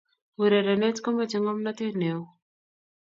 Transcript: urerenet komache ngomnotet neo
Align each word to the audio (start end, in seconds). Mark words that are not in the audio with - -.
urerenet 0.43 0.97
komache 1.03 1.37
ngomnotet 1.41 1.93
neo 2.01 2.21